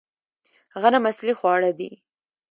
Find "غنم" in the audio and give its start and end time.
0.81-1.03